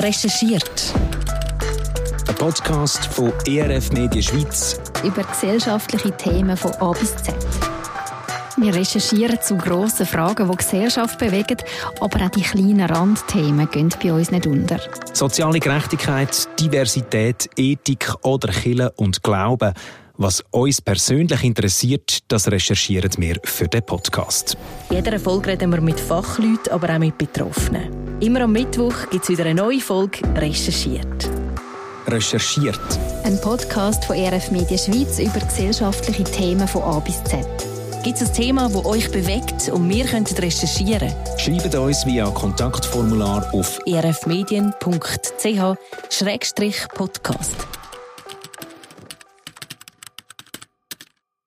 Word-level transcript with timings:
Recherchiert. 0.00 0.92
Ein 2.28 2.34
Podcast 2.34 3.06
von 3.06 3.32
ERF 3.46 3.92
Media 3.92 4.20
Schweiz. 4.20 4.78
Über 5.04 5.22
gesellschaftliche 5.22 6.10
Themen 6.16 6.56
von 6.56 6.72
A 6.80 6.92
bis 6.92 7.14
Z. 7.16 7.34
Wir 8.56 8.74
recherchieren 8.74 9.38
zu 9.40 9.56
grossen 9.56 10.04
Fragen, 10.06 10.50
die 10.50 10.56
Gesellschaft 10.56 11.18
bewegen, 11.18 11.56
aber 12.00 12.24
auch 12.26 12.30
die 12.30 12.42
kleinen 12.42 12.82
Randthemen 12.82 13.68
gehen 13.70 13.88
bei 14.02 14.12
uns 14.12 14.30
nicht 14.30 14.46
unter. 14.46 14.78
Soziale 15.12 15.60
Gerechtigkeit, 15.60 16.48
Diversität, 16.60 17.48
Ethik 17.56 18.12
oder 18.22 18.48
Killen 18.48 18.90
und 18.96 19.22
Glauben– 19.22 19.72
was 20.16 20.42
uns 20.52 20.80
persönlich 20.80 21.42
interessiert, 21.42 22.20
das 22.28 22.48
recherchieren 22.48 23.10
wir 23.18 23.36
für 23.44 23.66
den 23.66 23.82
Podcast. 23.84 24.56
Jeder 24.90 25.18
Folge 25.18 25.50
reden 25.52 25.72
wir 25.72 25.80
mit 25.80 25.98
Fachleuten, 25.98 26.70
aber 26.70 26.94
auch 26.94 26.98
mit 27.00 27.18
Betroffenen. 27.18 28.20
Immer 28.20 28.42
am 28.42 28.52
Mittwoch 28.52 28.94
gibt 29.10 29.24
es 29.24 29.30
wieder 29.30 29.44
eine 29.46 29.56
neue 29.60 29.80
Folge 29.80 30.18
«Recherchiert». 30.36 31.28
«Recherchiert». 32.06 32.78
Ein 33.24 33.40
Podcast 33.40 34.04
von 34.04 34.14
e 34.14 34.28
RF 34.28 34.52
Media 34.52 34.78
Schweiz 34.78 35.18
über 35.18 35.40
gesellschaftliche 35.40 36.22
Themen 36.24 36.68
von 36.68 36.82
A 36.82 37.00
bis 37.00 37.16
Z. 37.24 37.44
Gibt 38.04 38.20
es 38.20 38.22
ein 38.28 38.32
Thema, 38.34 38.68
das 38.68 38.84
euch 38.84 39.10
bewegt 39.10 39.68
und 39.70 39.88
wir 39.88 40.04
könnten 40.04 40.36
recherchieren? 40.38 41.12
Schreibt 41.38 41.74
uns 41.74 42.06
via 42.06 42.30
Kontaktformular 42.30 43.52
auf 43.52 43.80
e 43.84 43.98
rfmedien.ch-podcast. 43.98 45.40